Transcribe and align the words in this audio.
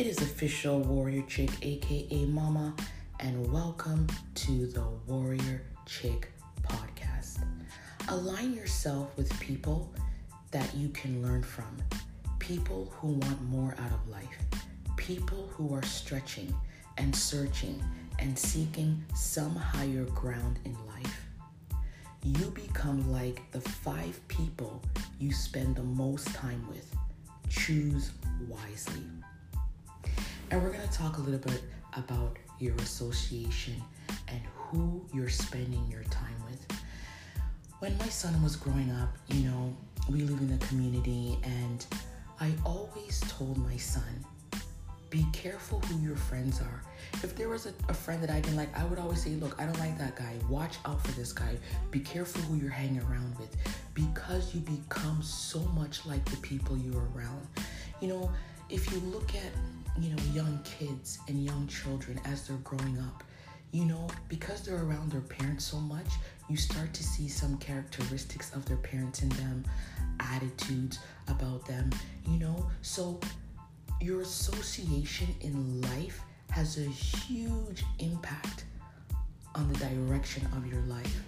It 0.00 0.06
is 0.06 0.22
official 0.22 0.80
Warrior 0.80 1.20
Chick, 1.28 1.50
aka 1.60 2.24
Mama, 2.24 2.74
and 3.18 3.52
welcome 3.52 4.06
to 4.34 4.66
the 4.68 4.86
Warrior 5.06 5.60
Chick 5.84 6.32
podcast. 6.62 7.44
Align 8.08 8.54
yourself 8.54 9.14
with 9.18 9.38
people 9.40 9.92
that 10.52 10.74
you 10.74 10.88
can 10.88 11.22
learn 11.22 11.42
from, 11.42 11.76
people 12.38 12.90
who 12.96 13.08
want 13.08 13.42
more 13.42 13.74
out 13.78 13.92
of 13.92 14.08
life, 14.08 14.38
people 14.96 15.50
who 15.52 15.74
are 15.74 15.82
stretching 15.82 16.50
and 16.96 17.14
searching 17.14 17.78
and 18.18 18.38
seeking 18.38 19.04
some 19.14 19.54
higher 19.54 20.04
ground 20.04 20.60
in 20.64 20.74
life. 20.86 21.26
You 22.24 22.50
become 22.52 23.12
like 23.12 23.42
the 23.52 23.60
five 23.60 24.18
people 24.28 24.80
you 25.18 25.34
spend 25.34 25.76
the 25.76 25.82
most 25.82 26.26
time 26.28 26.66
with. 26.70 26.90
Choose 27.50 28.12
wisely. 28.48 29.02
And 30.50 30.62
we're 30.62 30.70
going 30.70 30.86
to 30.86 30.92
talk 30.92 31.18
a 31.18 31.20
little 31.20 31.38
bit 31.38 31.62
about 31.96 32.36
your 32.58 32.74
association 32.76 33.80
and 34.28 34.40
who 34.56 35.04
you're 35.14 35.28
spending 35.28 35.86
your 35.88 36.02
time 36.04 36.34
with. 36.44 36.66
When 37.78 37.96
my 37.98 38.08
son 38.08 38.42
was 38.42 38.56
growing 38.56 38.90
up, 38.90 39.16
you 39.28 39.48
know, 39.48 39.76
we 40.08 40.22
live 40.22 40.40
in 40.40 40.52
a 40.52 40.58
community, 40.66 41.38
and 41.44 41.86
I 42.40 42.52
always 42.64 43.22
told 43.28 43.58
my 43.58 43.76
son, 43.76 44.24
be 45.08 45.24
careful 45.32 45.80
who 45.80 46.00
your 46.00 46.16
friends 46.16 46.60
are. 46.60 46.82
If 47.22 47.36
there 47.36 47.48
was 47.48 47.66
a, 47.66 47.72
a, 47.88 47.94
friend 47.94 48.22
that 48.22 48.30
I 48.30 48.40
didn't 48.40 48.56
like, 48.56 48.76
I 48.78 48.84
would 48.84 48.98
always 48.98 49.22
say, 49.22 49.30
Look, 49.30 49.60
I 49.60 49.66
don't 49.66 49.78
like 49.80 49.98
that 49.98 50.14
guy. 50.14 50.34
Watch 50.48 50.76
out 50.84 51.04
for 51.04 51.10
this 51.12 51.32
guy. 51.32 51.56
Be 51.90 51.98
careful 51.98 52.40
who 52.42 52.56
you're 52.56 52.70
hanging 52.70 53.00
around 53.00 53.36
with 53.38 53.56
because 53.94 54.54
you 54.54 54.60
become 54.60 55.20
so 55.20 55.58
much 55.74 56.06
like 56.06 56.24
the 56.26 56.36
people 56.36 56.76
you're 56.76 57.08
around. 57.14 57.44
You 58.00 58.08
know, 58.08 58.30
if 58.68 58.92
you 58.92 58.98
look 59.00 59.34
at, 59.34 59.52
you 59.98 60.10
know, 60.10 60.22
young 60.32 60.60
kids 60.64 61.18
and 61.28 61.44
young 61.44 61.66
children 61.66 62.20
as 62.24 62.46
they're 62.46 62.56
growing 62.58 62.98
up, 62.98 63.24
you 63.72 63.84
know, 63.84 64.08
because 64.28 64.62
they're 64.62 64.82
around 64.82 65.10
their 65.10 65.20
parents 65.20 65.64
so 65.64 65.78
much, 65.78 66.06
you 66.48 66.56
start 66.56 66.92
to 66.94 67.04
see 67.04 67.28
some 67.28 67.56
characteristics 67.58 68.52
of 68.54 68.64
their 68.66 68.76
parents 68.78 69.22
in 69.22 69.28
them, 69.30 69.64
attitudes 70.20 70.98
about 71.28 71.64
them, 71.66 71.90
you 72.26 72.38
know. 72.38 72.68
So 72.82 73.20
your 74.00 74.20
association 74.22 75.28
in 75.40 75.80
life 75.82 76.20
has 76.50 76.78
a 76.78 76.88
huge 76.88 77.84
impact 77.98 78.64
on 79.54 79.72
the 79.72 79.78
direction 79.78 80.46
of 80.56 80.66
your 80.66 80.82
life. 80.82 81.22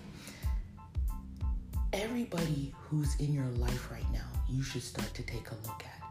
Everybody 1.93 2.75
who's 2.85 3.15
in 3.17 3.33
your 3.35 3.49
life 3.59 3.91
right 3.91 4.11
now, 4.13 4.27
you 4.49 4.63
should 4.63 4.83
start 4.83 5.13
to 5.15 5.23
take 5.23 5.51
a 5.51 5.55
look 5.67 5.85
at. 5.85 6.02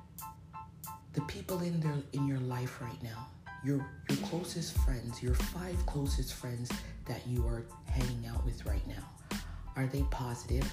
The 1.14 1.22
people 1.22 1.60
in 1.62 1.80
their 1.82 1.96
in 2.14 2.26
your 2.28 2.40
life 2.40 2.82
right 2.82 3.02
now, 3.04 3.28
your 3.64 3.86
your 4.10 4.18
closest 4.30 4.78
friends, 4.80 5.22
your 5.22 5.34
five 5.34 5.76
closest 5.86 6.34
friends 6.34 6.72
that 7.06 7.26
you 7.28 7.46
are 7.46 7.66
hanging 7.86 8.26
out 8.28 8.44
with 8.46 8.66
right 8.66 8.86
now. 8.88 9.38
Are 9.76 9.88
they 9.88 10.04
positive? 10.12 10.70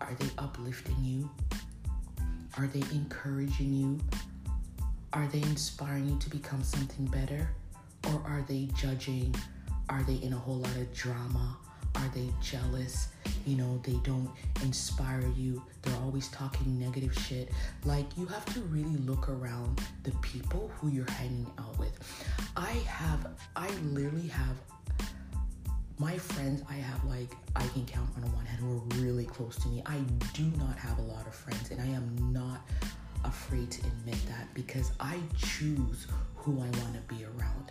Are 0.00 0.14
they 0.18 0.28
uplifting 0.38 0.96
you? 1.02 1.30
Are 2.58 2.66
they 2.66 2.82
encouraging 2.94 3.72
you? 3.72 3.98
Are 5.12 5.26
they 5.28 5.42
inspiring 5.42 6.08
you 6.08 6.18
to 6.18 6.30
become 6.30 6.62
something 6.62 7.06
better? 7.06 7.48
Or 8.08 8.22
are 8.26 8.44
they 8.46 8.68
judging? 8.76 9.34
Are 9.88 10.02
they 10.02 10.14
in 10.16 10.32
a 10.32 10.38
whole 10.38 10.56
lot 10.56 10.76
of 10.76 10.92
drama? 10.94 11.56
Are 11.96 12.08
they 12.14 12.28
jealous? 12.40 13.08
You 13.46 13.56
know, 13.56 13.80
they 13.84 13.98
don't 14.04 14.30
inspire 14.62 15.26
you. 15.36 15.62
They're 15.82 15.96
always 16.02 16.28
talking 16.28 16.78
negative 16.78 17.14
shit. 17.14 17.50
Like, 17.84 18.06
you 18.16 18.26
have 18.26 18.44
to 18.54 18.60
really 18.62 18.96
look 18.98 19.28
around 19.28 19.80
the 20.04 20.12
people 20.22 20.70
who 20.76 20.88
you're 20.88 21.10
hanging 21.10 21.46
out 21.58 21.78
with. 21.78 21.98
I 22.56 22.70
have, 22.86 23.28
I 23.56 23.68
literally 23.92 24.28
have 24.28 24.56
my 26.00 26.16
friends 26.16 26.62
I 26.68 26.74
have 26.76 27.04
like 27.04 27.36
I 27.54 27.66
can 27.68 27.84
count 27.84 28.08
on 28.16 28.22
one 28.32 28.46
hand 28.46 28.62
who 28.62 28.78
are 28.78 29.02
really 29.02 29.26
close 29.26 29.56
to 29.56 29.68
me. 29.68 29.82
I 29.84 29.98
do 30.32 30.44
not 30.56 30.78
have 30.78 30.98
a 30.98 31.02
lot 31.02 31.26
of 31.26 31.34
friends 31.34 31.70
and 31.70 31.78
I 31.78 31.86
am 31.86 32.32
not 32.32 32.66
afraid 33.22 33.70
to 33.70 33.86
admit 33.86 34.16
that 34.40 34.52
because 34.54 34.92
I 35.00 35.18
choose 35.36 36.06
who 36.36 36.52
I 36.52 36.70
want 36.80 36.94
to 36.94 37.14
be 37.14 37.24
around, 37.24 37.70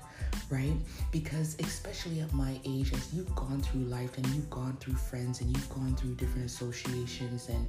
right? 0.50 0.76
Because 1.12 1.58
especially 1.60 2.20
at 2.22 2.32
my 2.34 2.60
age, 2.66 2.94
as 2.94 3.14
you've 3.14 3.34
gone 3.36 3.62
through 3.62 3.82
life 3.82 4.18
and 4.18 4.28
you've 4.28 4.50
gone 4.50 4.78
through 4.80 4.94
friends 4.94 5.42
and 5.42 5.50
you've 5.50 5.70
gone 5.70 5.96
through 5.96 6.16
different 6.16 6.46
associations 6.46 7.50
and 7.50 7.68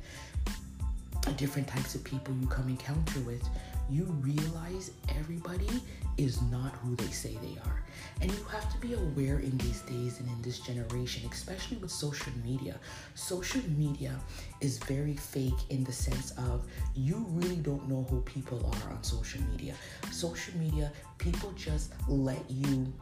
different 1.37 1.69
types 1.69 1.95
of 1.95 2.05
people 2.05 2.35
you 2.41 2.47
come 2.47 2.69
encounter 2.69 3.21
with, 3.21 3.43
you 3.91 4.05
realize 4.21 4.93
everybody 5.09 5.69
is 6.17 6.41
not 6.43 6.73
who 6.77 6.95
they 6.97 7.11
say 7.11 7.37
they 7.43 7.59
are. 7.65 7.83
And 8.21 8.31
you 8.31 8.45
have 8.45 8.71
to 8.73 8.79
be 8.79 8.95
aware 8.95 9.39
in 9.39 9.57
these 9.59 9.81
days 9.83 10.21
and 10.21 10.29
in 10.29 10.43
this 10.43 10.61
generation, 10.61 11.29
especially 11.33 11.79
with 11.79 11.91
social 11.91 12.33
media. 12.45 12.77
Social 13.15 13.63
media 13.77 14.15
is 14.61 14.79
very 14.79 15.17
fake 15.17 15.61
in 15.71 15.83
the 15.85 15.93
sense 15.93 16.33
of 16.33 16.67
you 16.95 17.27
really 17.31 17.57
don't 17.57 17.89
know 17.89 18.07
who 18.11 18.21
people 18.23 18.59
are 18.67 18.93
on 18.93 19.03
social 19.03 19.41
media. 19.51 19.75
Social 20.12 20.57
media, 20.59 20.93
people 21.19 21.53
just 21.53 21.93
let 22.09 22.49
you 22.51 22.93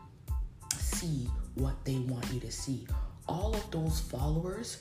see 0.78 1.28
what 1.54 1.74
they 1.84 1.96
want 1.96 2.24
you 2.32 2.40
to 2.40 2.50
see. 2.50 2.86
All 3.28 3.54
of 3.54 3.70
those 3.70 4.00
followers 4.00 4.78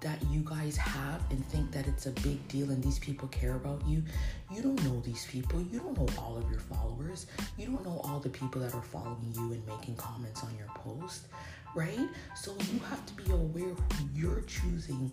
that 0.00 0.18
you 0.30 0.40
guys 0.44 0.76
have 0.76 1.22
and 1.30 1.44
think 1.46 1.70
that 1.72 1.86
it's 1.86 2.06
a 2.06 2.10
big 2.10 2.46
deal 2.48 2.70
and 2.70 2.82
these 2.82 2.98
people 2.98 3.28
care 3.28 3.54
about 3.56 3.86
you, 3.86 4.02
you 4.50 4.62
don't 4.62 4.82
know 4.84 5.00
these 5.00 5.26
people. 5.26 5.60
You 5.60 5.80
don't 5.80 5.96
know 5.96 6.08
all 6.18 6.38
of 6.38 6.50
your 6.50 6.60
followers. 6.60 7.26
You 7.58 7.66
don't 7.66 7.84
know 7.84 8.00
all 8.04 8.18
the 8.18 8.30
people 8.30 8.60
that 8.62 8.74
are 8.74 8.82
following 8.82 9.32
you 9.34 9.52
and 9.52 9.66
making 9.66 9.96
comments 9.96 10.42
on 10.42 10.56
your 10.56 10.68
post, 10.74 11.26
right? 11.74 12.08
So 12.34 12.56
you 12.72 12.80
have 12.88 13.04
to 13.06 13.14
be 13.14 13.30
aware 13.30 13.74
who 13.74 14.08
you're 14.14 14.42
choosing 14.42 15.12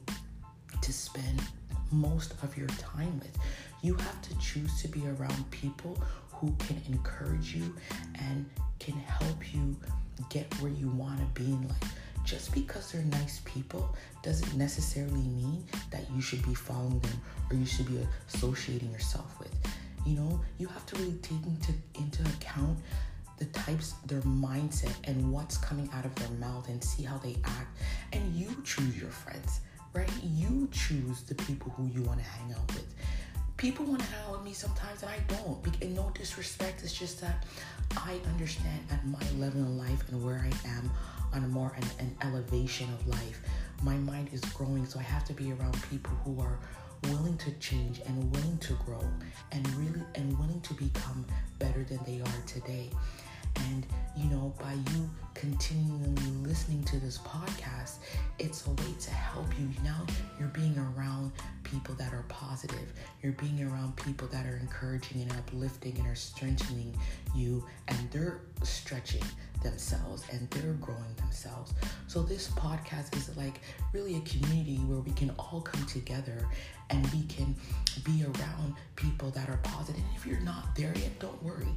to 0.82 0.94
spend 0.94 1.42
most 1.92 2.34
of 2.44 2.58
your 2.58 2.68
time 2.68 3.20
with. 3.20 3.38
You 3.82 3.96
have 3.96 4.22
to 4.22 4.38
choose 4.40 4.82
to 4.82 4.88
be 4.88 5.06
around 5.08 5.50
people 5.52 6.02
who 6.32 6.56
can 6.60 6.82
encourage 6.88 7.54
you 7.54 7.76
and 8.16 8.46
can 8.80 8.96
help 8.96 9.54
you 9.54 9.76
get 10.30 10.52
where 10.62 10.72
you 10.72 10.90
want 10.90 11.20
to 11.20 11.42
be 11.42 11.48
in 11.48 11.68
life 11.68 11.94
just 12.28 12.54
because 12.54 12.92
they're 12.92 13.02
nice 13.04 13.40
people 13.46 13.96
doesn't 14.22 14.54
necessarily 14.58 15.14
mean 15.14 15.64
that 15.92 16.02
you 16.14 16.22
should 16.22 16.46
be 16.46 16.54
following 16.54 17.00
them 17.00 17.22
or 17.50 17.56
you 17.56 17.66
should 17.66 17.88
be 17.88 18.06
associating 18.34 18.92
yourself 18.92 19.40
with. 19.40 19.56
You 20.06 20.18
know, 20.18 20.42
you 20.58 20.68
have 20.68 20.86
to 20.88 20.98
really 20.98 21.18
take 21.22 21.42
into, 21.46 21.72
into 21.96 22.22
account 22.34 22.78
the 23.38 23.46
types, 23.46 23.94
their 24.08 24.20
mindset, 24.22 24.94
and 25.06 25.32
what's 25.32 25.58
coming 25.58 25.90
out 25.94 26.04
of 26.04 26.14
their 26.16 26.30
mouth 26.32 26.68
and 26.68 26.84
see 26.84 27.04
how 27.04 27.18
they 27.18 27.38
act. 27.46 27.78
And 28.12 28.36
you 28.36 28.50
choose 28.66 29.00
your 29.00 29.10
friends, 29.10 29.62
right? 29.94 30.10
You 30.22 30.68
choose 30.74 31.22
the 31.22 31.36
people 31.36 31.72
who 31.78 31.88
you 31.88 32.02
want 32.02 32.20
to 32.20 32.26
hang 32.26 32.52
out 32.52 32.68
with. 32.74 32.94
People 33.56 33.86
want 33.86 34.02
to 34.02 34.06
hang 34.08 34.26
out 34.26 34.32
with 34.34 34.44
me 34.44 34.54
sometimes, 34.54 35.02
and 35.02 35.12
I 35.12 35.20
don't. 35.34 35.82
And 35.82 35.96
no 35.96 36.12
disrespect, 36.14 36.84
it's 36.84 36.94
just 36.94 37.22
that 37.22 37.46
I 37.96 38.20
understand 38.34 38.80
at 38.92 39.06
my 39.06 39.24
level 39.38 39.62
in 39.62 39.78
life 39.78 40.04
and 40.10 40.24
where 40.24 40.44
I 40.44 40.68
am 40.68 40.92
on 41.44 41.52
more 41.52 41.74
an, 41.76 41.84
an 42.00 42.18
elevation 42.22 42.88
of 42.94 43.08
life. 43.08 43.42
My 43.84 43.96
mind 43.96 44.30
is 44.32 44.42
growing, 44.42 44.86
so 44.86 45.00
I 45.00 45.04
have 45.04 45.26
to 45.26 45.34
be 45.34 45.52
around 45.52 45.82
people 45.90 46.14
who 46.24 46.40
are 46.42 46.60
willing 47.04 47.38
to 47.38 47.52
change 47.54 48.02
and 48.06 48.36
willing 48.36 48.58
to 48.58 48.74
grow 48.86 49.04
and 49.52 49.68
really 49.76 50.02
and 50.16 50.38
willing 50.40 50.62
to 50.62 50.74
become 50.74 51.26
better 51.60 51.84
than 51.84 52.00
they 52.06 52.22
are 52.22 52.42
today. 52.46 52.90
And 53.70 53.86
you 54.16 54.30
know, 54.30 54.54
by 54.60 54.74
you 54.74 55.10
continually 55.34 56.32
listening 56.42 56.84
to 56.86 57.00
this 57.00 57.20
podcast, 57.20 57.98
it's 58.40 58.66
a 58.66 58.72
way 58.72 58.94
to 59.00 59.12
help 59.12 59.48
you. 59.60 59.70
Now 59.84 60.06
you're 60.40 60.50
being 60.50 60.76
around 60.78 61.32
people 61.64 61.94
that 61.96 62.14
are 62.14 62.26
positive. 62.28 62.94
You're 63.22 63.34
being 63.34 63.62
around 63.64 63.96
people 63.96 64.28
that 64.30 64.46
are 64.46 64.58
encouraging 64.58 65.22
and 65.22 65.32
uplifting 65.34 65.98
and 66.00 66.08
are 66.08 66.16
strengthening 66.16 66.96
you, 67.36 67.64
and 67.88 67.98
they're 68.12 68.42
stretching 68.64 69.24
themselves 69.64 70.24
and 70.32 70.50
they're 70.52 70.74
growing 70.74 71.14
themselves. 71.18 71.74
So, 72.08 72.24
this 72.24 72.50
podcast 72.50 73.16
is 73.16 73.36
like 73.38 73.60
really 73.94 74.16
a 74.18 74.22
community 74.22 74.78
where 74.88 75.00
we 75.00 75.12
can 75.12 75.32
all 75.38 75.62
come 75.62 75.86
together 75.86 76.48
and 76.90 77.06
we 77.12 77.24
can 77.24 77.56
be 78.04 78.24
around 78.24 78.76
people 78.96 79.30
that 79.32 79.50
are 79.50 79.58
positive. 79.58 80.02
And 80.02 80.16
if 80.16 80.26
you're 80.26 80.40
not 80.40 80.76
there 80.76 80.94
yet, 80.96 81.20
don't 81.20 81.42
worry. 81.44 81.68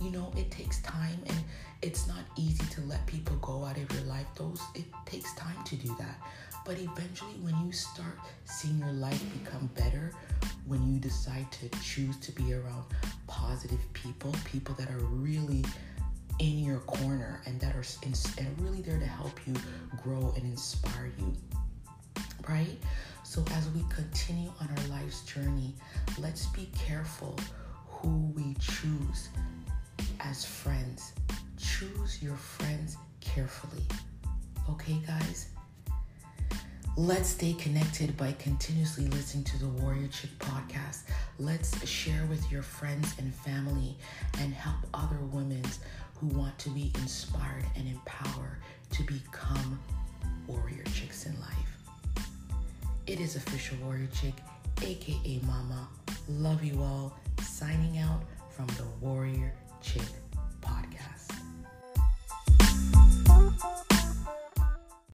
You 0.00 0.10
know, 0.10 0.32
it 0.36 0.50
takes 0.50 0.80
time 0.82 1.18
and 1.26 1.38
it's 1.82 2.06
not 2.06 2.20
easy 2.36 2.64
to 2.74 2.80
let 2.82 3.04
people 3.06 3.36
go 3.36 3.64
out 3.64 3.76
of 3.76 3.92
your 3.92 4.02
life. 4.02 4.26
Those 4.36 4.60
it 4.74 4.84
takes 5.06 5.34
time 5.34 5.62
to 5.64 5.76
do 5.76 5.94
that. 5.98 6.18
But 6.64 6.78
eventually 6.78 7.34
when 7.42 7.54
you 7.64 7.72
start 7.72 8.18
seeing 8.44 8.78
your 8.78 8.92
life 8.92 9.22
become 9.42 9.68
better, 9.74 10.12
when 10.66 10.92
you 10.92 11.00
decide 11.00 11.50
to 11.52 11.68
choose 11.80 12.16
to 12.18 12.32
be 12.32 12.54
around 12.54 12.84
positive 13.26 13.80
people, 13.92 14.34
people 14.44 14.74
that 14.76 14.90
are 14.90 15.04
really 15.04 15.64
in 16.38 16.58
your 16.64 16.78
corner 16.80 17.42
and 17.46 17.60
that 17.60 17.74
are 17.76 17.84
and 18.02 18.60
really 18.60 18.80
there 18.80 18.98
to 18.98 19.06
help 19.06 19.38
you 19.46 19.54
grow 20.02 20.32
and 20.36 20.44
inspire 20.44 21.12
you. 21.18 21.34
Right? 22.48 22.78
So 23.22 23.44
as 23.54 23.68
we 23.70 23.84
continue 23.94 24.50
on 24.60 24.68
our 24.68 24.98
life's 24.98 25.22
journey, 25.22 25.74
let's 26.18 26.46
be 26.46 26.68
careful 26.74 27.38
who 27.86 28.32
we 28.34 28.54
choose 28.54 29.28
as 30.24 30.44
friends, 30.44 31.12
choose 31.58 32.22
your 32.22 32.36
friends 32.36 32.96
carefully. 33.20 33.82
Okay, 34.68 34.98
guys? 35.06 35.48
Let's 36.96 37.28
stay 37.28 37.54
connected 37.54 38.16
by 38.16 38.32
continuously 38.32 39.06
listening 39.08 39.44
to 39.44 39.58
the 39.58 39.68
Warrior 39.68 40.08
Chick 40.08 40.30
podcast. 40.38 41.02
Let's 41.38 41.86
share 41.88 42.26
with 42.28 42.50
your 42.50 42.62
friends 42.62 43.14
and 43.18 43.34
family 43.34 43.96
and 44.40 44.52
help 44.52 44.76
other 44.92 45.18
women 45.32 45.62
who 46.16 46.26
want 46.28 46.58
to 46.58 46.70
be 46.70 46.92
inspired 46.96 47.64
and 47.76 47.88
empowered 47.88 48.58
to 48.90 49.02
become 49.04 49.80
warrior 50.46 50.84
chicks 50.92 51.26
in 51.26 51.40
life. 51.40 52.24
It 53.06 53.20
is 53.20 53.36
official 53.36 53.78
Warrior 53.82 54.08
Chick, 54.20 54.34
aka 54.82 55.40
Mama. 55.46 55.88
Love 56.28 56.62
you 56.62 56.82
all. 56.82 57.16
Signing 57.42 57.98
out 57.98 58.22
from 58.50 58.66
the 58.68 58.84
Warrior 59.00 59.54
Chick 59.82 60.02